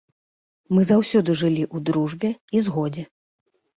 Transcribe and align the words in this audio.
Мы 0.75 0.85
заўсёды 0.91 1.35
жылі 1.41 1.61
ў 1.75 1.85
дружбе 1.91 2.29
і 2.59 2.67
згодзе. 2.69 3.03